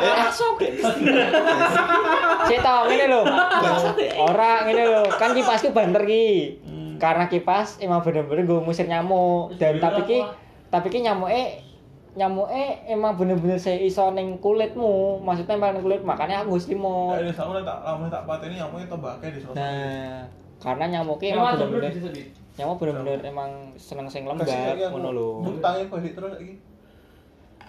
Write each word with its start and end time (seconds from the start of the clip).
Eh, 0.00 0.28
sok. 0.30 0.62
Sik 2.46 2.58
to 2.62 2.74
ngene 2.86 3.04
lho. 3.10 3.22
Ora 4.22 4.64
ngene 4.64 4.82
lho, 4.86 5.02
kan 5.18 5.34
kipasku 5.34 5.74
banter 5.74 6.06
ki. 6.06 6.58
Karena 7.00 7.32
kipas 7.32 7.80
emang 7.80 8.04
bener-bener 8.04 8.44
gue 8.44 8.60
ngusir 8.60 8.84
nyamuk 8.84 9.56
dan 9.56 9.80
tapi 9.80 10.04
ki 10.04 10.18
tapi 10.68 10.92
ki 10.92 11.00
nyamuke 11.00 11.64
nyamuke 12.12 12.84
emang 12.90 13.16
bener-bener 13.16 13.56
saya 13.56 13.80
iso 13.80 14.12
ning 14.12 14.36
kulitmu, 14.36 15.24
maksudnya 15.24 15.56
emang 15.56 15.78
ning 15.78 15.82
kulit 15.86 16.04
makanya 16.04 16.44
aku 16.44 16.60
selimut. 16.60 17.16
Ini 17.22 17.32
sama 17.32 17.62
tak 17.64 17.80
lama 17.86 18.04
tak 18.12 18.28
pateni 18.28 18.60
nyamuknya 18.60 18.84
tobake 18.90 19.32
di 19.32 19.40
sosok. 19.40 19.56
Nah, 19.56 20.28
karena 20.60 20.84
nyamuknya 21.00 21.40
Emang 21.40 21.56
bener-bener 21.56 21.92
nyamuk 22.60 22.76
bener-bener 22.76 23.20
emang 23.24 23.50
seneng 23.80 24.04
sing 24.10 24.28
lembab 24.28 24.44
ngono 24.92 25.08
lho. 25.16 25.30
Tangi 25.64 25.88
balik 25.88 26.12
terus 26.12 26.36
lagi. 26.36 26.60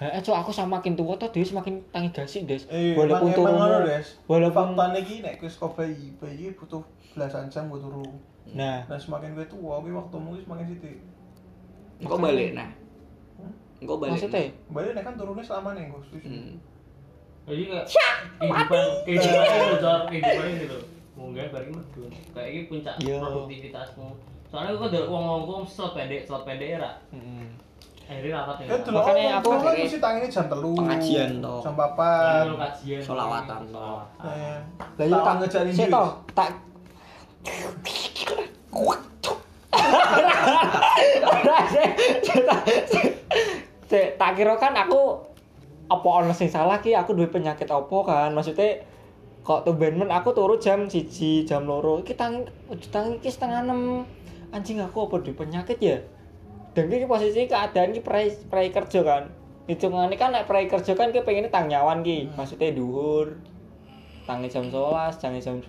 Eh, 0.02 0.18
cok 0.18 0.34
aku 0.34 0.50
semakin 0.50 0.98
tua 0.98 1.14
tuh 1.14 1.30
dia 1.30 1.46
semakin 1.46 1.78
tangi 1.94 2.10
gasik, 2.10 2.50
Des. 2.50 2.66
Eh, 2.73 2.98
Walaupun 2.98 3.38
Des. 3.86 4.18
Walaupun 4.26 4.74
Faktanya 4.74 4.98
iki 4.98 5.22
nek 5.22 5.38
wis 5.38 5.62
kok 5.62 5.77
bayi, 5.77 6.18
bayi 6.18 6.50
butuh 6.58 6.82
belasan 7.14 7.54
jam 7.54 7.70
buat 7.70 7.86
turu. 7.86 8.02
Nah, 8.58 8.82
Nah 8.90 8.98
semakin 8.98 9.38
gue 9.38 9.46
tua, 9.46 9.77
gue 9.77 9.94
waktumu 9.94 10.34
wis 10.34 10.41
semakin 10.41 10.74
sithik. 10.74 10.98
Engko 12.02 12.18
balik 12.18 12.58
nah. 12.58 12.66
Engko 13.77 14.02
balik. 14.02 14.18
maksudnya 14.18 14.50
Balik 14.74 14.91
nek 14.98 15.04
kan 15.05 15.14
turunnya 15.14 15.46
selama 15.46 15.77
nih, 15.77 15.94
Gus. 15.94 16.10
Hmm. 16.18 16.58
Jadi 17.46 17.63
kayak 17.70 17.86
kehidupan 18.41 18.84
kehidupan 19.05 19.46
bocor 19.70 19.99
kehidupan 20.10 20.49
gitu. 20.66 20.77
Munggah 21.13 21.46
bari 21.54 21.70
medun. 21.70 22.10
Kayak 22.34 22.48
iki 22.49 22.62
puncak 22.66 22.96
Iya. 22.98 23.22
produktivitasmu. 23.22 24.08
Soalnya 24.49 24.82
kok 24.82 24.90
ada 24.90 25.02
uang 25.05 25.24
ngomong 25.24 25.62
slot 25.70 25.94
pendek, 25.94 26.26
slot 26.26 26.41
pendek 26.41 26.82
era. 26.82 26.98
Heeh. 27.13 27.46
Akhirnya 28.07 28.44
rapat 28.44 28.55
delok 28.63 28.91
Makanya 28.91 29.24
aku 29.38 29.49
aku- 29.49 29.63
kan 29.63 29.74
mesti 29.77 29.99
tangine 29.99 30.27
jam 30.27 30.46
3. 30.46 30.77
Pengajian 30.77 31.30
toh. 31.40 31.60
Jam 31.63 31.74
Lalu 31.76 32.55
4. 32.55 32.62
kajian. 32.62 32.99
Sholawatan, 33.02 33.62
toh. 33.68 33.99
Sholawatan. 34.18 34.27
Eh, 34.27 34.57
Lah 34.99 35.05
iya 35.07 35.18
tak 35.21 35.34
ngejani 35.40 35.71
sik 35.71 35.88
diri. 35.88 35.94
to, 35.94 36.04
tak 36.32 36.49
tak- 44.18 44.35
kira 44.41 44.57
kan 44.57 44.74
aku 44.74 45.22
apa 45.85 46.07
ono 46.07 46.34
sing 46.34 46.48
salah 46.49 46.79
ki 46.79 46.96
aku 46.96 47.13
duwe 47.13 47.27
penyakit 47.27 47.68
apa 47.68 47.98
kan 48.02 48.34
maksudnya 48.34 48.79
kok 49.44 49.68
tumben 49.68 49.99
men 49.99 50.10
aku 50.10 50.32
turu 50.32 50.57
jam 50.57 50.88
siji 50.88 51.44
jam 51.44 51.68
loro 51.68 51.99
iki 51.99 52.16
tangi 52.16 52.48
tangi 52.90 53.20
iki 53.20 53.29
setengah 53.29 53.68
enam 53.68 54.07
anjing 54.49 54.79
aku 54.79 55.05
apa 55.05 55.20
duwe 55.20 55.35
penyakit 55.35 55.77
ya 55.77 55.98
dan 56.72 56.88
iki 56.88 57.08
posisi 57.08 57.48
keadaan 57.48 57.91
ki 57.91 58.02
pre 58.04 58.32
pre 58.48 58.72
kerja 58.72 59.00
kan. 59.04 59.24
Hitungannya 59.68 60.16
kan 60.16 60.32
nek 60.32 60.48
pre 60.48 60.68
kerja 60.68 60.94
kan 60.96 61.12
ki 61.12 61.24
pengen 61.24 61.52
tang 61.52 61.68
nyawan 61.68 62.04
ki 62.04 62.32
maksudnya 62.36 62.72
duhur 62.72 63.40
tangi 64.25 64.47
jam 64.47 64.69
11 64.69 65.19
tangi 65.19 65.40
jam 65.44 65.59
10 65.59 65.68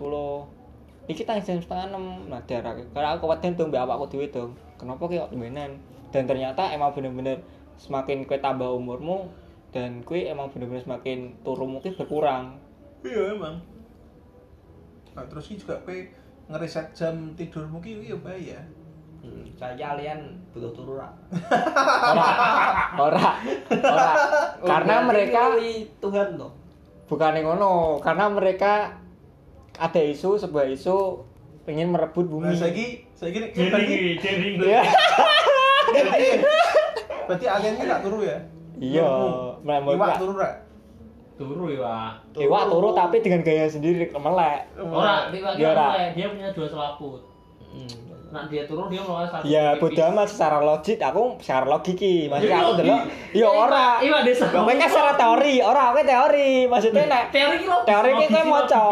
iki 1.10 1.26
tangi 1.26 1.42
jam 1.42 1.58
setengah 1.58 1.90
enam. 1.90 2.04
Nah 2.30 2.40
daerah 2.46 2.78
karena 2.78 3.08
aku 3.18 3.26
keweden 3.26 3.58
tuh 3.58 3.66
mbak 3.66 3.90
aku 3.90 4.06
dhewe 4.14 4.26
dong 4.30 4.54
kenapa 4.78 5.02
ki 5.10 5.18
tumbenan 5.30 5.78
dan 6.12 6.28
ternyata 6.28 6.70
emang 6.70 6.92
bener-bener 6.92 7.40
semakin 7.80 8.28
kue 8.28 8.38
tambah 8.38 8.68
umurmu 8.70 9.32
dan 9.72 10.04
kue 10.04 10.28
emang 10.28 10.52
bener-bener 10.52 10.84
semakin 10.84 11.34
turumu 11.42 11.80
ki 11.80 11.96
berkurang. 11.96 12.60
Iya 13.02 13.34
emang. 13.34 13.58
Nah, 15.12 15.24
terus 15.28 15.50
ini 15.52 15.60
juga 15.60 15.76
kowe 15.82 15.98
ngeriset 16.52 16.94
jam 16.96 17.34
tidurmu 17.34 17.80
ki 17.80 18.06
iya 18.06 18.16
bae 18.16 18.52
ya. 18.52 18.62
Hmm. 19.22 19.46
Saya 19.54 19.78
kalian 19.78 20.18
butuh 20.50 20.74
turu 20.74 20.98
ra. 20.98 21.06
ora 22.10 22.28
ora 22.98 23.30
ora 23.78 24.12
karena 24.60 24.94
mereka 25.06 25.54
Tuhan 26.02 26.34
toh. 26.34 26.50
bukan 27.06 27.38
yang 27.38 27.46
ngono 27.54 28.02
karena 28.02 28.26
mereka 28.26 28.98
ada 29.78 30.00
isu 30.02 30.34
sebuah 30.36 30.66
isu 30.68 31.22
pengen 31.62 31.94
merebut 31.94 32.26
bumi 32.26 32.50
Nah, 32.50 32.58
saiki 32.58 33.06
saiki 33.14 33.38
nek 33.38 33.50
berarti 33.54 33.94
iki, 33.94 34.12
jering. 34.18 34.54
Iya. 34.58 34.82
berarti 37.30 37.46
aliennya 37.46 37.84
gak 37.86 38.02
turu 38.02 38.26
ya? 38.26 38.38
iya 38.82 39.06
Menurutmu? 39.62 39.94
Iwak 39.94 40.18
turu 40.18 40.34
ra? 40.34 40.50
Turu 41.38 41.64
ya, 41.70 41.78
Pak. 41.80 42.12
Iwa 42.42 42.60
turu 42.66 42.88
tapi 42.92 43.16
dengan 43.22 43.40
gaya 43.40 43.66
sendiri 43.66 44.10
melek 44.10 44.60
Ora, 44.82 45.30
ora. 45.30 45.86
dia 46.10 46.26
punya 46.28 46.50
dua 46.50 46.66
selaput. 46.66 47.31
Hmm. 47.72 47.88
Nah, 48.32 48.48
dia 48.48 48.64
turun 48.64 48.88
dia 48.88 49.04
mau 49.04 49.20
satu. 49.28 49.44
ya 49.44 49.76
bodoh 49.76 50.08
amat 50.08 50.24
secara 50.24 50.64
logik 50.64 50.96
aku 50.96 51.36
secara 51.36 51.68
logik 51.68 52.00
ki 52.00 52.32
maksudnya 52.32 52.56
Iya, 52.56 52.64
aku 52.64 52.72
delok 52.80 53.00
iya. 53.36 53.44
ya 53.44 53.48
ora 53.52 53.88
Iya, 54.00 54.16
desa. 54.24 54.44
Kowe 54.48 54.72
kan 54.72 54.88
secara 54.88 55.12
teori, 55.20 55.54
ora 55.60 55.92
kowe 55.92 56.00
teori. 56.00 56.64
Maksudnya 56.64 57.04
nek 57.12 57.24
teori 57.28 57.56
ki 57.60 57.66
logika. 57.68 57.88
Teori 57.92 58.10
ki 58.16 58.26
kowe 58.32 58.44
maca. 58.48 58.84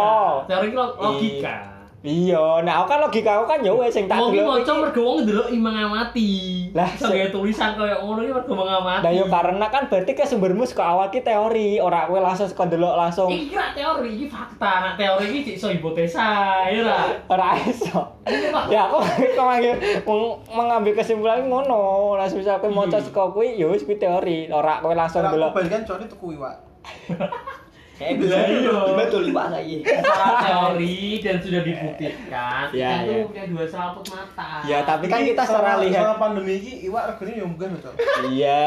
Teori 0.44 0.68
logika. 0.76 1.54
Iya, 2.00 2.40
nah 2.60 2.80
aku 2.80 2.86
kan 2.88 2.98
logika 2.98 3.30
aku 3.34 3.44
kan 3.46 3.60
ya 3.60 3.70
wis 3.70 3.90
sing 3.90 4.04
tak 4.04 4.16
Wong 4.16 4.32
delok. 4.32 4.56
maca 4.56 4.64
iki. 4.64 4.80
mergo 4.80 5.00
wong 5.02 5.18
ndelok 5.20 5.48
imang 5.50 5.76
amati. 5.76 6.30
Lah, 6.70 6.88
Bisa 6.88 7.04
se- 7.04 7.12
gawe 7.12 7.28
tulisan 7.28 7.70
koyo 7.74 7.92
ngono 7.98 8.20
ki 8.20 8.32
mergo 8.32 8.52
mengamati. 8.54 9.02
Nah 9.02 9.12
yo 9.12 9.24
karena 9.26 9.66
kan 9.66 9.82
berarti 9.84 10.12
ke 10.12 10.24
sumbermu 10.24 10.64
saka 10.64 10.84
awal 10.86 11.08
ki 11.08 11.20
teori, 11.20 11.76
ora 11.76 12.06
kowe 12.06 12.16
langsung 12.16 12.46
saka 12.46 12.64
delok 12.66 12.96
langsung. 12.96 13.28
Iki 13.28 13.46
kira 13.48 13.66
teori, 13.70 14.08
iki 14.12 14.26
fakta. 14.26 14.72
Nah, 14.80 14.92
teori 14.94 15.24
iki 15.28 15.40
cik 15.42 15.54
iso 15.56 15.68
hipotesa, 15.68 16.24
ya 16.64 16.80
lah. 16.82 17.04
Ora 17.26 17.52
iso. 17.58 18.00
ya 18.66 18.86
aku 18.86 18.96
kemangge 19.36 19.72
meng- 20.02 20.38
mengambil 20.48 20.92
kesimpulan 20.94 21.44
ngono. 21.44 22.16
Langsung 22.16 22.40
bisa 22.40 22.56
kowe 22.56 22.70
maca 22.70 22.96
saka 22.96 23.28
kuwi 23.28 23.54
ya 23.54 23.66
wis 23.66 23.82
kuwi 23.82 23.96
teori, 23.96 24.48
ora 24.48 24.80
kowe 24.80 24.94
langsung 24.94 25.20
Ora 25.20 25.30
delok. 25.30 25.52
aku 25.52 25.56
balikan 25.58 25.84
cowoknya 25.84 26.08
tuku 26.08 26.26
iwak. 26.32 26.56
Kayak 28.00 28.16
bisa 28.16 28.36
iya. 28.48 28.96
betul 28.96 29.28
liwat 29.28 29.52
saiki. 29.52 29.84
Secara 29.84 30.32
teori 30.40 31.20
dan 31.20 31.36
sudah 31.36 31.60
dibuktikan, 31.60 32.64
Ya, 32.72 33.04
itu 33.04 33.12
ya. 33.12 33.24
punya 33.28 33.44
dua 33.52 33.64
selaput 33.68 34.04
mata. 34.08 34.64
Ya, 34.64 34.78
tapi 34.88 35.04
kan 35.04 35.20
kita 35.20 35.44
secara 35.44 35.84
lihat 35.84 36.00
selama 36.00 36.16
pandemi 36.16 36.56
ini 36.64 36.88
iwak 36.88 37.12
regane 37.12 37.36
yo 37.36 37.44
munggah 37.44 37.68
lho, 37.68 37.78
Cok. 37.84 37.94
Iya, 38.32 38.64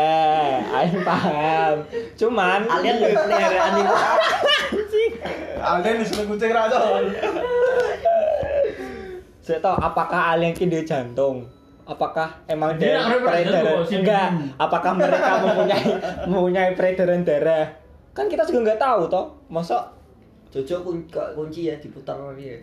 aing 0.70 1.02
paham. 1.02 1.76
Cuman 2.14 2.60
Kalian 2.70 2.96
lebih 3.02 3.18
peliharaan 3.26 3.74
liwat. 3.82 4.18
Alien 5.64 5.96
disuruh 6.06 6.26
kucing 6.30 6.54
ra, 6.54 6.70
saya 9.44 9.60
tahu 9.60 9.76
apakah 9.82 10.38
alien 10.38 10.54
ki 10.54 10.70
duwe 10.70 10.86
jantung? 10.86 11.50
Apakah 11.84 12.40
emang 12.48 12.80
Dia 12.80 13.02
peredaran? 13.20 13.84
Enggak. 13.84 14.30
Apakah 14.56 14.92
mereka 14.96 15.32
mempunyai 15.44 15.84
mempunyai 16.32 16.72
peredaran 16.78 17.28
darah? 17.28 17.83
Kan 18.14 18.26
kita 18.26 18.46
juga 18.46 18.60
nggak 18.64 18.80
tahu 18.80 19.02
toh. 19.08 19.26
Masa 19.48 19.90
Jojo 20.48 20.80
kun- 20.80 21.10
kunci 21.10 21.66
ya 21.66 21.76
diputar 21.76 22.14
dia. 22.34 22.62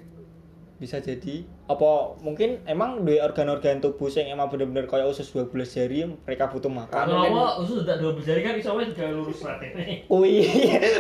bisa 0.81 0.97
jadi 0.97 1.45
apa 1.69 1.85
mungkin 2.17 2.57
emang 2.65 3.05
dua 3.05 3.29
organ-organ 3.29 3.85
tubuh 3.85 4.09
yang 4.09 4.33
emang 4.33 4.49
bener-bener 4.49 4.89
kayak 4.89 5.05
usus 5.05 5.29
12 5.29 5.53
jari 5.69 6.09
mereka 6.19 6.49
butuh 6.49 6.73
makan 6.73 7.05
Kalau 7.05 7.29
usus 7.61 7.85
udah 7.85 8.01
dua 8.01 8.17
jari 8.17 8.41
kan 8.41 8.57
iso 8.57 8.73
wes 8.73 8.89
juga 8.89 9.13
lurus 9.13 9.45
rat 9.45 9.61
ini. 9.61 10.09
Wih, 10.09 10.49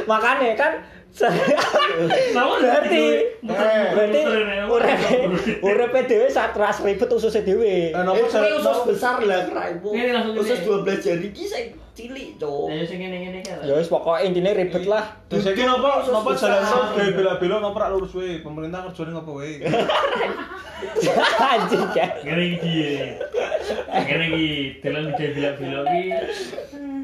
makanya 0.04 0.52
kan 0.52 0.84
berarti 2.60 3.04
Eh, 3.40 3.84
berarti 3.90 4.20
urip 5.60 5.94
dhewe 6.04 6.28
sak 6.28 6.52
ras 6.54 6.84
ribet 6.84 7.08
ususnya 7.08 7.40
dhewe. 7.40 7.88
Eh, 7.88 7.96
Eh, 7.96 8.52
usus 8.52 8.78
besar 8.84 9.16
lah 9.22 9.48
Usus 10.36 10.60
gini. 10.60 10.68
12 10.84 11.00
jari 11.00 11.28
ki 11.32 11.44
sing 11.46 11.64
cilik, 11.92 12.28
Cok. 12.38 12.66
Ya 12.70 12.82
sing 12.86 12.98
ngene-ngene 13.02 13.40
kan. 13.42 13.58
Ya 13.66 13.74
wis 13.76 13.90
pokoknya 13.90 14.22
intinya 14.26 14.50
ribet 14.56 14.84
lah. 14.86 15.04
Terus 15.28 15.44
iki 15.50 15.62
nopo 15.64 15.88
jalan 16.34 16.62
tol 16.62 16.84
gawe 16.94 17.10
bela-bela 17.12 17.56
nopo 17.58 17.76
ra 17.78 17.88
lurus 17.90 18.12
wae. 18.16 18.40
Pemerintah 18.40 18.86
kerjane 18.88 19.10
ngopo 19.14 19.42
wae. 19.42 19.60
Anjing 21.50 21.84
ya. 21.92 22.06
Ngene 22.24 22.44
iki. 22.56 22.74
Ngene 23.90 24.24
iki 24.32 24.48
dalam 24.80 25.02
video 25.12 25.28
belok-belok 25.36 25.84
iki 25.90 26.04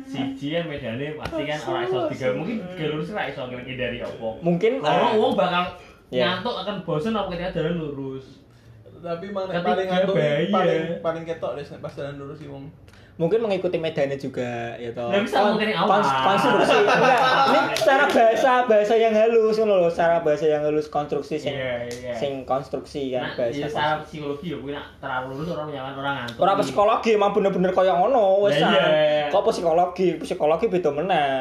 siji 0.06 0.54
kan 0.54 0.64
medane 0.70 1.18
pasti 1.18 1.42
kan 1.50 1.58
ora 1.66 1.80
iso 1.82 1.98
tiga 2.14 2.28
mungkin 2.38 2.62
tiga 2.78 2.86
lurus 2.94 3.10
ora 3.10 3.26
iso 3.26 3.42
dari 3.50 3.98
opo. 4.00 4.38
Mungkin 4.40 4.78
Orang 4.80 5.12
ah, 5.12 5.14
wong 5.18 5.34
bakal 5.34 5.64
Ya. 6.06 6.38
ngantuk 6.38 6.54
akan 6.54 6.76
bosen 6.86 7.18
apa 7.18 7.34
ketika 7.34 7.58
jalan 7.58 7.82
lurus. 7.82 8.38
Tapi 9.02 9.26
Ketika 9.34 9.58
paling 9.66 9.86
ngantuk 9.90 10.14
paling 10.14 10.82
ya. 10.86 11.02
paling 11.02 11.24
ketok 11.26 11.52
deh 11.58 11.66
pas 11.82 11.90
jalan 11.90 12.14
lurus 12.14 12.38
sih 12.38 12.46
wong. 12.46 12.70
Mungkin 13.16 13.40
mengikuti 13.40 13.76
medannya 13.76 14.14
juga 14.14 14.76
ya 14.76 14.92
toh. 14.92 15.08
Nggak 15.08 15.24
bisa 15.24 15.36
Kon- 15.38 15.48
mungkin 15.50 15.68
awal. 15.72 16.00
konstruksi. 16.04 16.76
Enggak, 16.84 17.20
ini 17.48 17.58
secara 17.74 18.04
bahasa 18.06 18.52
bahasa 18.64 18.94
yang 18.94 19.10
halus 19.10 19.56
ngono 19.56 19.74
loh, 19.78 19.88
secara 19.88 20.20
bahasa 20.20 20.44
yang 20.44 20.60
halus 20.60 20.86
konstruksi 20.86 21.34
sing 21.34 21.52
Iya, 21.52 21.88
iya. 21.88 22.12
sing 22.12 22.44
konstruksi 22.44 23.10
kan 23.10 23.24
Nah, 23.24 23.32
bahasa. 23.34 23.56
ya 23.56 23.66
secara 23.66 23.94
psikologi 24.00 24.46
ya 24.48 24.56
kuwi 24.58 24.70
nak 24.70 24.86
terlalu 24.98 25.26
lurus 25.32 25.48
orang 25.50 25.68
nyaman 25.70 25.94
orang 25.94 26.14
ngantuk. 26.18 26.38
Ora 26.38 26.52
psikologi 26.56 27.10
emang 27.12 27.32
bener-bener 27.32 27.72
kaya 27.72 27.92
ngono 27.94 28.22
wis. 28.42 28.56
Lah, 28.56 28.68
San. 28.68 28.72
iya. 28.74 29.26
Kok 29.28 29.42
psikologi? 29.46 30.08
Psikologi 30.18 30.64
beda 30.68 30.90
meneh. 30.92 31.32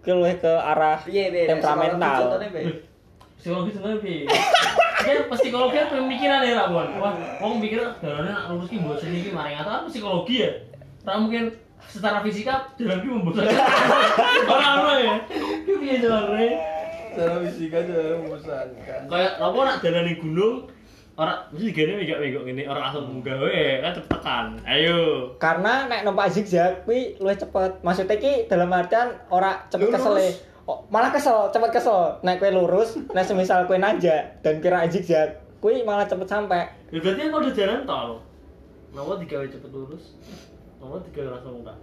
Ki 0.00 0.10
luwih 0.10 0.34
ke 0.34 0.50
arah 0.50 0.98
Piye, 1.00 1.30
piye? 1.30 1.46
temperamental. 1.46 2.20
Contohnya, 2.28 2.50
piye? 2.50 2.74
psikologi 3.34 3.70
sebenarnya 3.72 4.30
kan 5.02 5.16
psikologi 5.32 5.74
kan 5.74 5.88
pemikiran 5.90 6.46
ya 6.46 6.54
lah 6.54 6.66
buan 6.70 6.94
wah 6.94 7.10
wong 7.38 7.58
mikir 7.58 7.82
dalane 7.98 8.30
nak 8.30 8.46
lurus 8.48 8.70
ki 8.70 8.78
bosen 8.78 9.10
iki 9.10 9.34
maring 9.34 9.58
atau 9.58 9.82
apa 9.82 9.90
psikologi 9.90 10.46
ya 10.46 10.50
ora 11.02 11.16
mungkin 11.18 11.44
secara 11.90 12.22
fisika 12.22 12.70
jalan 12.78 12.98
ki 13.02 13.08
membosankan. 13.10 13.58
Ora 14.54 14.68
ono 14.78 14.92
ya. 15.02 15.14
Ki 15.66 15.72
piye 15.82 15.96
jalane? 15.98 16.48
Secara 17.10 17.36
fisika 17.42 17.78
juga 17.82 18.22
membosankan. 18.22 19.00
Kayak 19.10 19.32
apa 19.42 19.58
nak 19.66 19.76
jalan 19.82 20.02
ning 20.06 20.18
gunung 20.22 20.56
ora 21.12 21.44
mesti 21.52 21.76
gene 21.76 22.00
megak-megak 22.00 22.42
ngene 22.48 22.62
ora 22.64 22.88
langsung 22.88 23.04
munggah 23.04 23.36
wae 23.44 23.84
kan 23.84 23.92
cepet 23.92 24.08
tekan. 24.08 24.46
Ayo. 24.64 25.00
Karena 25.36 25.84
nek 25.84 26.08
numpak 26.08 26.32
zigzag 26.32 26.88
kuwi 26.88 27.20
luwih 27.20 27.36
cepet. 27.36 27.84
Maksudnya 27.84 28.16
ki 28.16 28.32
dalam 28.48 28.72
artian 28.72 29.12
ora 29.28 29.68
cepet 29.68 29.92
kesel 29.92 30.16
e. 30.16 30.30
Oh, 30.62 30.86
malah 30.94 31.10
kesel, 31.10 31.50
cepet 31.50 31.74
kesel. 31.74 32.22
Nek 32.22 32.38
kowe 32.38 32.48
lurus, 32.54 32.94
nek 33.10 33.26
semisal 33.26 33.66
kowe 33.66 33.76
nanjak 33.76 34.40
dan 34.46 34.62
kira 34.62 34.86
zigzag, 34.86 35.42
kuwi 35.58 35.82
malah 35.82 36.06
cepet 36.06 36.30
sampai. 36.30 36.70
Ya 36.94 37.02
berarti 37.02 37.28
kan 37.28 37.34
udah 37.34 37.52
jalan 37.52 37.80
tol. 37.84 38.10
Napa 38.94 39.12
digawe 39.20 39.46
cepet 39.50 39.70
lurus? 39.74 40.16
Napa 40.82 40.98
digawe 41.06 41.30
langsung 41.30 41.62
enggak? 41.62 41.78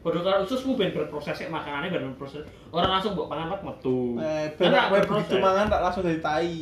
Padha 0.00 0.20
karo 0.22 0.46
ususmu 0.46 0.78
ben 0.78 0.94
berproses 0.94 1.36
makanane 1.50 1.90
ben 1.90 2.06
berproses. 2.08 2.46
Ora 2.70 2.86
langsung 2.88 3.12
mbok 3.12 3.28
pangan 3.28 3.50
pat 3.50 3.60
metu. 3.60 4.16
Eh, 4.16 4.46
Kan 4.56 4.70
benar, 4.70 4.88
rak 4.88 5.04
begitu 5.04 5.34
mangan 5.36 5.66
tak 5.66 5.82
langsung 5.82 6.02
dari 6.06 6.20
tai. 6.22 6.56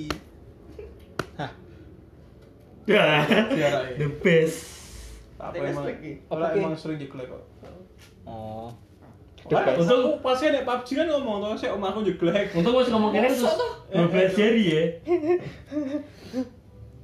Dah. 2.88 3.20
Diarai. 3.52 4.00
The 4.00 4.08
best. 4.18 4.58
Apa 5.38 5.54
Teknik 5.54 5.70
emang? 5.70 5.84
lagi. 5.86 6.12
Ora 6.26 6.44
Apa 6.48 6.56
emang 6.56 6.74
sering 6.74 6.98
diglek 6.98 7.28
kok. 7.28 7.42
Oh. 8.24 8.72
Lah, 9.48 9.64
best. 9.64 9.80
untung 9.80 10.00
aku 10.02 10.10
pas 10.18 10.40
nek 10.42 10.64
PUBG 10.64 10.88
kan 10.94 11.06
ngomong 11.08 11.36
to 11.38 11.48
sik 11.56 11.70
omahku 11.70 12.00
jeglek. 12.02 12.48
Untuk 12.52 12.72
wis 12.74 12.88
ngomong 12.88 13.12
kene 13.12 13.28
terus 13.28 13.54
12 13.92 14.34
jari 14.34 14.64
ya. 14.66 14.82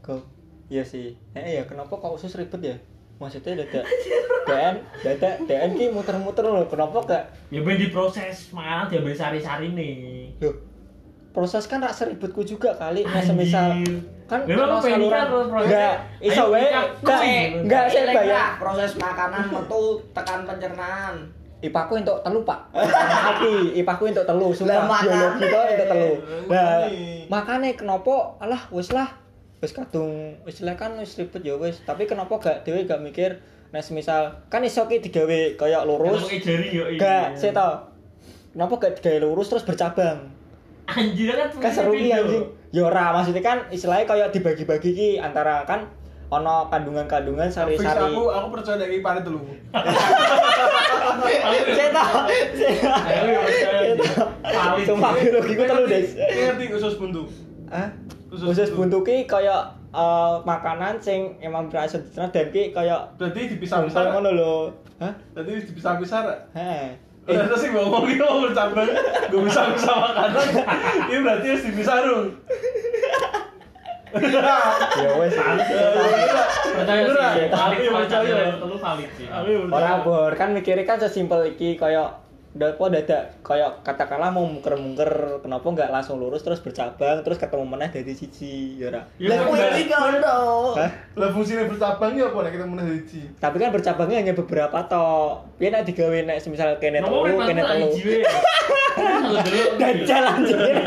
Kok 0.03 0.21
iya 0.67 0.83
sih. 0.83 1.15
Eh 1.33 1.61
ya 1.61 1.65
kenapa 1.65 1.95
kok 1.95 2.17
usus 2.17 2.33
ribet 2.35 2.61
ya? 2.65 2.77
Maksudnya 3.25 3.65
dadak 3.65 3.85
DN, 4.45 4.75
dadak 5.01 5.35
DN 5.49 5.71
ki 5.73 5.85
muter-muter 5.89 6.45
loh. 6.45 6.69
Kenapa 6.69 7.01
gak 7.03 7.25
Ya 7.49 7.65
ben 7.65 7.81
diproses 7.81 8.53
makanan 8.53 8.93
diambil 8.93 9.17
sari-sarine. 9.17 9.89
Loh, 10.37 10.53
proses 11.33 11.65
kan 11.65 11.81
rak 11.81 11.91
seribetku 11.91 12.45
juga 12.45 12.77
kali. 12.77 13.01
Nah, 13.01 13.19
semisal 13.19 13.81
kan 14.25 14.45
Memang 14.45 14.77
kan 14.77 14.93
saluran- 14.93 15.29
prosesnya? 15.49 15.65
Enggak, 15.65 15.95
iso 16.21 16.45
wae. 16.47 16.69
Enggak, 17.01 17.21
enggak 17.59 17.85
saya 17.89 18.05
bayar. 18.13 18.49
proses 18.61 18.93
makanan 18.95 19.45
metu 19.49 19.83
tekan 20.13 20.41
pencernaan. 20.45 21.15
Ipaku 21.65 21.97
untuk 21.97 22.21
telu, 22.21 22.45
Pak. 22.45 22.61
Hati, 23.25 23.73
ipaku 23.75 24.13
untuk 24.13 24.29
telu, 24.29 24.53
sumpah. 24.53 24.85
makane. 24.85 25.17
Biologi 25.17 25.45
kok 25.49 25.65
untuk 25.67 25.89
telu. 25.89 26.11
Nah, 26.45 26.85
makane 27.27 27.69
kenapa 27.73 28.37
alah 28.37 28.63
wis 28.69 28.93
lah. 28.93 29.09
Wis 29.63 29.73
kadung 29.77 30.39
wis 30.43 30.63
lah 30.63 30.75
kan 30.75 30.97
wis 30.99 31.19
ribet 31.19 31.43
ya 31.45 31.55
wis. 31.59 31.83
Tapi 31.87 32.09
kenapa 32.09 32.39
gak 32.41 32.67
dhewe 32.67 32.89
gak 32.89 33.03
mikir 33.03 33.43
nek 33.75 33.83
semisal 33.83 34.47
kan 34.51 34.63
iso 34.63 34.87
ki 34.87 35.03
digawe 35.03 35.59
kaya 35.59 35.83
lurus. 35.83 36.31
Jari 36.31 36.71
yo 36.71 36.85
iya. 36.91 36.99
Gak, 36.99 37.27
saya 37.39 37.53
tau. 37.55 37.73
Kenapa 38.55 38.75
gak 38.79 39.03
digawe 39.03 39.19
lurus 39.25 39.51
terus 39.51 39.67
bercabang? 39.67 40.31
Anjir 40.85 41.33
kan 41.33 41.49
kan 41.49 41.73
seru 41.73 41.97
ki 41.97 42.13
anjing 42.13 42.45
ya 42.75 42.91
ora 42.91 43.15
maksudnya 43.15 43.41
kan 43.41 43.71
istilahnya 43.71 44.05
kayak 44.05 44.29
dibagi-bagi 44.35 44.91
ki 44.93 45.09
antara 45.23 45.63
kan 45.63 45.87
ono 46.27 46.67
kandungan-kandungan 46.67 47.47
sari-sari 47.47 48.11
aku 48.11 48.27
aku 48.35 48.47
percaya 48.51 48.83
iki 48.91 48.99
pare 48.99 49.23
telu. 49.23 49.39
saya 51.79 51.91
tahu 51.95 52.17
Ayo 53.07 53.23
yo. 53.31 53.41
Paling. 54.43 54.87
sumpah 54.89 55.11
biologi 55.15 55.53
ku 55.55 55.63
telu 55.63 55.85
des 55.87 56.09
ngerti 56.19 56.65
usus 56.75 56.95
buntu. 56.99 57.31
Hah? 57.71 57.89
Usus 58.35 58.47
usus 58.51 58.69
buntu. 58.73 58.99
ki 59.01 59.25
kayak 59.25 59.63
eh, 59.91 60.35
makanan 60.43 60.99
sing 60.99 61.21
emang 61.39 61.67
berasal 61.67 62.01
dicerna 62.01 62.29
dan 62.29 62.51
ki 62.51 62.71
kayak 62.71 63.01
Berarti 63.15 63.41
dipisah-pisah. 63.49 64.11
ngono 64.11 64.31
lho 64.31 64.55
hah 64.97 65.15
Berarti 65.33 65.65
dipisah-pisah. 65.65 66.21
Heeh. 66.53 66.91
Eh, 67.25 67.41
terus 67.41 67.57
sih 67.59 67.71
ngomong 67.71 68.05
gitu 68.05 68.21
mau 68.21 68.45
bercabang, 68.45 68.85
gue 69.25 69.41
bisa 69.43 69.73
bisa 69.73 69.93
makanan. 69.95 70.45
Ini 71.09 71.19
berarti 71.19 71.47
harus 71.49 71.65
dipisah 71.65 71.97
dong. 72.03 72.37
ya 74.95 75.11
wes 75.17 75.33
Percaya 75.35 77.03
sih. 77.03 77.47
Valid 77.49 77.79
Iya, 77.81 77.91
percaya. 77.91 78.23
percaya. 78.29 78.55
Telu 78.55 78.77
valid 78.77 79.11
sih. 79.17 79.27
Aku 79.27 79.49
ya 79.49 79.59
percaya. 79.65 79.75
ora 79.75 79.93
bor 80.01 80.33
kan 80.35 80.49
mikirnya 80.53 80.85
kan 80.85 80.99
sesimpel 80.99 81.49
iki 81.49 81.75
kayak 81.75 82.13
Dapo 82.55 82.87
dadak 82.87 83.43
kayak 83.43 83.83
katakanlah 83.83 84.31
mau 84.31 84.47
mungker-mungker 84.47 85.43
kenapa 85.43 85.67
nggak 85.67 85.91
langsung 85.91 86.23
lurus 86.23 86.47
terus 86.47 86.63
bercabang 86.63 87.19
terus 87.27 87.35
ketemu 87.35 87.67
meneh 87.67 87.91
dari 87.91 88.15
siji 88.15 88.79
ya 88.79 88.95
ora 88.95 89.03
Ya 89.19 89.35
Lah 89.35 89.37
kan 89.43 89.47
kuwi 89.51 89.67
iki 89.75 89.85
kono. 89.91 90.39
Hah? 90.79 90.91
Lah 91.19 91.29
fungsinya 91.35 91.67
bercabang 91.67 92.15
ya 92.15 92.31
apa 92.31 92.39
nek 92.47 92.53
kita 92.55 92.67
meneh 92.71 92.85
siji. 93.03 93.27
Tapi 93.43 93.57
kan 93.59 93.75
bercabangnya 93.75 94.23
hanya 94.23 94.35
beberapa 94.39 94.79
toh. 94.87 95.43
Piye 95.59 95.75
nek 95.75 95.83
digawe 95.83 96.19
nek 96.23 96.39
semisal 96.39 96.79
kene 96.79 97.03
telu, 97.03 97.43
kene 97.43 97.59
tak 97.59 97.75
telu. 97.75 97.91
Dajal 99.83 100.25
anjir. 100.31 100.79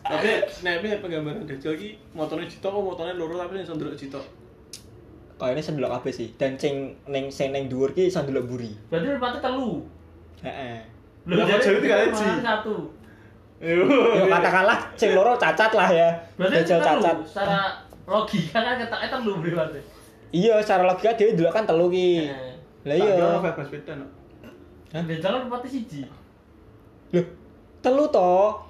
Tapi 0.00 0.30
nek 0.64 0.74
piye 0.80 0.96
penggambaran 0.96 1.44
Dajjal 1.44 1.76
iki 1.76 2.00
motone 2.16 2.48
Cito 2.48 2.72
kok 2.72 2.80
motone 2.80 3.12
loro 3.12 3.36
tapi 3.36 3.60
sing 3.60 3.76
ndelok 3.76 4.00
Cito. 4.00 4.43
Kayaknya 5.34 5.62
sendelok 5.66 5.90
kabeh 5.98 6.12
sih. 6.14 6.28
Dan 6.38 6.54
sing 6.54 6.94
ning 7.10 7.26
sing 7.26 7.50
ning 7.50 7.66
dhuwur 7.66 7.90
ki 7.90 8.06
sendelok 8.06 8.46
buri. 8.46 8.70
Berarti 8.90 9.06
merpati 9.10 9.38
telu. 9.42 9.82
Heeh. 10.46 10.76
Lah, 11.24 11.44
jadi 11.48 11.60
jadi 11.60 11.78
tiga 11.80 11.94
malah 11.96 12.06
hiji. 12.06 12.26
Satu. 12.44 12.76
Ya 13.64 14.24
katakanlah 14.28 14.78
sing 14.94 15.10
loro 15.16 15.32
cacat 15.40 15.72
lah 15.72 15.88
ya. 15.90 16.08
Berarti 16.38 16.54
Dajal 16.62 16.78
cacat. 16.84 17.16
Secara 17.26 17.60
logika 18.04 18.58
kan 18.60 18.74
ketoknya 18.78 19.08
telu 19.08 19.32
berarti. 19.40 19.80
Iya, 20.34 20.54
secara 20.62 20.82
logika 20.86 21.10
dia 21.16 21.34
dulu 21.34 21.50
kan 21.50 21.64
telu 21.66 21.86
ki. 21.90 22.30
Lah 22.84 22.94
iya. 22.94 23.14
kira 23.16 23.40
bebas 23.40 23.68
beda 23.72 23.92
no. 23.98 24.06
Dan 24.92 25.10
jalan 25.10 25.48
merpati 25.48 25.66
siji. 25.66 26.06
Loh, 27.10 27.26
telu 27.82 28.04
toh. 28.12 28.62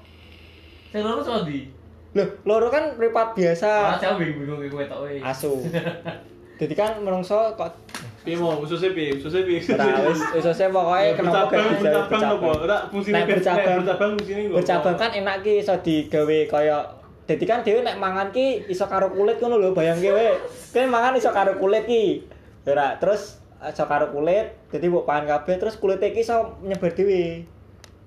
Sing 0.94 1.02
loro 1.04 1.20
sondi. 1.20 1.68
Loh, 2.14 2.28
loro 2.46 2.70
kan 2.70 2.94
Ah, 2.94 2.96
mripat 2.96 3.34
biasa. 3.34 3.98
jauh 3.98 4.16
bingung 4.16 4.62
kowe 4.70 4.84
tok. 4.86 5.10
Asu. 5.18 5.58
Jadi 6.54 6.74
kan 6.78 7.02
menungso 7.02 7.54
kok 7.58 7.84
Piye 8.24 8.40
mau 8.40 8.56
ususnya 8.56 8.96
piye? 8.96 9.20
Ususnya 9.20 9.44
piye? 9.44 9.60
ora 9.60 10.08
wis 10.08 10.20
ususnya 10.40 10.72
pokoknya 10.72 11.12
kenapa 11.12 11.44
gak 11.52 11.76
bisa 11.76 12.00
bercabang. 12.08 12.56
Ora 12.56 12.78
fungsine 12.88 13.20
bercabang. 13.28 13.76
bercabang 13.84 14.10
fungsine 14.16 14.42
lho. 14.48 14.54
bercabang 14.56 14.96
kan 14.96 15.10
enak 15.12 15.36
ki 15.44 15.52
iso 15.60 15.76
digawe 15.84 16.38
kaya 16.48 16.78
Dadi 17.24 17.44
kan 17.48 17.64
dhewe 17.64 17.80
nek 17.80 17.96
mangan 17.96 18.28
ki 18.36 18.68
iso 18.68 18.84
karo 18.84 19.08
kulit 19.12 19.40
ngono 19.40 19.56
lho 19.56 19.76
bayangke 19.76 20.12
wae. 20.12 20.40
Kan 20.72 20.92
mangan 20.92 21.16
iso 21.16 21.32
karo 21.32 21.56
kulit 21.56 21.84
ki. 21.88 22.24
Ora, 22.68 23.00
terus 23.00 23.40
iso 23.60 23.84
karo 23.88 24.12
kulit, 24.12 24.56
dadi 24.68 24.92
mbok 24.92 25.08
pangan 25.08 25.40
kabeh 25.40 25.56
terus 25.56 25.80
kulite 25.80 26.12
ki 26.12 26.20
iso 26.20 26.60
nyebar 26.64 26.92
dhewe. 26.92 27.48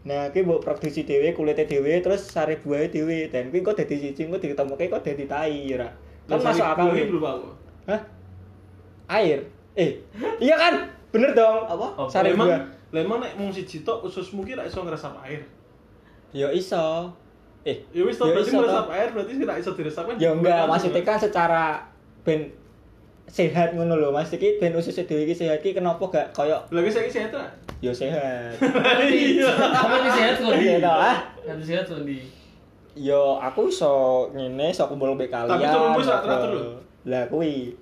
Nah, 0.06 0.30
ki 0.30 0.46
mbok 0.46 0.62
produksi 0.62 1.02
dhewe, 1.06 1.34
kulite 1.34 1.66
dhewe, 1.66 1.98
terus 2.02 2.30
sari 2.30 2.62
buahe 2.62 2.94
dhewe. 2.94 3.34
Dan 3.34 3.50
kuwi 3.50 3.66
kok 3.66 3.78
dadi 3.82 3.98
siji 3.98 4.30
kok 4.30 4.38
diketemuke 4.38 4.86
kok 4.86 5.02
dadi 5.02 5.26
tai 5.26 5.66
ora. 5.74 5.90
Kan 6.30 6.38
masuk 6.42 6.66
akal. 6.66 6.94
Hah? 7.90 8.17
Air. 9.08 9.40
Eh, 9.74 9.98
iya 10.38 10.56
kan? 10.56 10.74
Bener 11.10 11.32
dong. 11.32 11.64
Apa? 11.64 11.88
Oh, 11.96 12.08
Sari 12.08 12.32
Lemang, 12.32 12.48
buah. 12.48 12.62
lemang 12.90 13.20
nek 13.20 13.34
mung 13.36 13.50
siji 13.50 13.82
tok 13.82 14.04
ususmu 14.04 14.42
ki 14.42 14.54
ra 14.54 14.64
iso 14.64 14.80
ngresap 14.80 15.16
air. 15.22 15.44
Ya 16.32 16.48
iso. 16.50 17.08
Eh, 17.62 17.84
Ya 17.92 18.04
wis 18.04 18.16
tok 18.16 18.32
berarti 18.32 18.48
iso, 18.48 18.60
ngresap 18.60 18.88
air 18.90 19.08
berarti 19.12 19.32
ra 19.40 19.56
iso 19.56 19.72
diresap 19.72 20.04
kan. 20.06 20.16
Ya 20.18 20.32
enggak, 20.32 20.66
maksudnya 20.66 21.02
kan 21.02 21.18
secara 21.18 21.64
ben 22.22 22.52
sehat 23.26 23.72
ngono 23.72 23.96
lho. 23.96 24.10
Mas 24.10 24.28
iki 24.30 24.56
ben 24.58 24.72
ususnya 24.72 25.04
dhewe 25.04 25.24
iki 25.24 25.36
sehat 25.36 25.60
iki 25.60 25.72
kenapa 25.74 26.00
gak 26.06 26.32
koyo 26.32 26.60
Lagi 26.68 26.88
saiki 26.88 27.12
sehat 27.12 27.32
ra? 27.32 27.48
ya 27.78 27.92
sehat. 27.92 28.56
Iya. 29.08 29.52
Kamu 29.54 29.96
di 30.00 30.10
sehat 30.12 30.36
kok 30.38 30.54
di. 30.54 30.66
Iya, 30.74 30.90
ah? 30.90 31.18
Kamu 31.44 31.62
sehat 31.62 31.86
kok 31.86 32.02
di. 32.02 32.18
Yo 32.98 33.38
aku 33.38 33.70
iso 33.70 33.94
ngene 34.32 34.72
iso 34.72 34.84
kumpul 34.86 35.14
mbek 35.14 35.30
kalian. 35.30 35.52
Tapi 35.52 35.64
turunmu 35.66 36.00
iso 36.02 36.14
teratur 36.18 36.50
lho. 36.52 36.72
Lah 37.08 37.24
kuwi. 37.32 37.80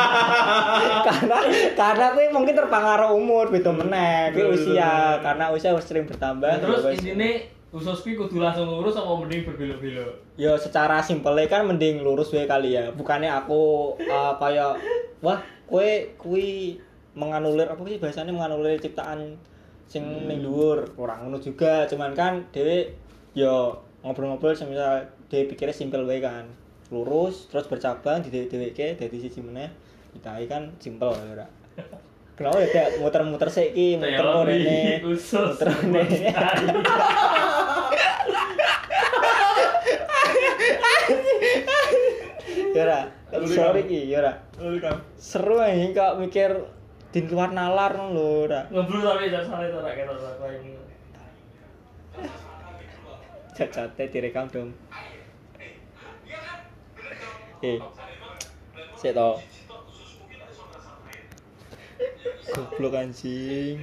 karena 1.10 1.38
karena 1.74 2.06
kuwi 2.14 2.26
mungkin 2.30 2.54
terpengaruh 2.54 3.10
umur 3.10 3.50
beda 3.50 3.74
meneh, 3.74 4.30
kuwi 4.30 4.46
Betul, 4.46 4.54
usia 4.54 5.18
betul. 5.18 5.22
karena 5.26 5.44
usia 5.50 5.70
wis 5.74 5.86
sering 5.90 6.06
bertambah. 6.06 6.46
Nah, 6.46 6.62
terus 6.62 6.86
ya 6.86 6.90
wis. 6.94 6.98
intine 7.02 7.30
usus 7.74 8.06
kuwi 8.06 8.14
kudu 8.14 8.38
langsung 8.38 8.70
lurus 8.70 8.94
apa 8.94 9.10
mending 9.18 9.42
berbelok-belok? 9.42 10.38
Ya 10.38 10.54
secara 10.54 11.02
simpelnya 11.02 11.50
kan 11.50 11.66
mending 11.66 12.06
lurus 12.06 12.30
wae 12.30 12.46
kali 12.46 12.78
ya. 12.78 12.94
Bukannya 12.94 13.34
aku 13.34 13.98
eh, 13.98 14.32
kayak 14.38 14.78
wah 15.18 15.42
kue 15.66 16.14
kui 16.14 16.78
menganulir 17.18 17.66
apa 17.66 17.82
sih 17.90 17.98
bahasanya 17.98 18.30
menganulir 18.30 18.78
ciptaan 18.78 19.34
sing 19.90 20.06
ning 20.30 20.46
dhuwur. 20.46 20.94
Ora 20.94 21.18
ngono 21.18 21.42
juga, 21.42 21.90
cuman 21.90 22.14
kan 22.14 22.46
dhewe 22.54 22.94
ya 23.34 23.74
ngobrol-ngobrol 24.06 24.54
semisal 24.54 25.10
dhewe 25.26 25.50
pikirnya 25.50 25.74
simpel 25.74 26.06
wae 26.06 26.22
kan. 26.22 26.46
Lurus 26.92 27.48
terus 27.48 27.64
bercabang 27.70 28.20
di 28.20 28.28
dhewe-dheweke 28.28 29.00
dadi 29.00 29.16
siji 29.16 29.40
meneh. 29.40 29.70
Ditai 30.12 30.44
kan 30.44 30.74
simpel 30.82 31.14
ya. 31.16 31.46
Kenapa 32.34 32.58
ya 32.62 32.68
kayak 32.70 32.90
muter-muter 32.98 33.46
sik 33.46 33.78
ki, 33.78 33.94
muter 34.02 34.26
usus. 35.06 35.54
Muter 35.54 35.70
ngene. 35.86 36.34
Ya 42.74 42.82
ora. 42.82 43.00
Sorry 43.46 43.82
ki, 43.86 44.10
ya 44.10 44.18
ora. 44.18 44.32
Oh, 44.58 44.74
kan. 44.82 44.98
Seru 45.14 45.62
anjing 45.62 45.94
kok 45.94 46.18
mikir 46.18 46.50
din 47.14 47.30
keluar 47.30 47.54
nalar 47.54 47.94
ngono 47.94 48.18
lho 48.18 48.26
ora. 48.50 48.66
Ngeblur 48.66 49.02
tapi 49.02 49.30
jangan 49.30 49.46
salah 49.54 49.66
itu 49.70 49.78
rak 49.78 49.94
kita 49.94 50.14
rak 50.14 50.50
ini. 50.58 50.74
Cacate 53.54 54.04
direkam 54.10 54.50
dong. 54.50 54.74
Eh. 57.64 57.80
Sik 59.00 59.14
to. 59.16 59.40
Goblok 62.52 62.94
anjing. 63.00 63.80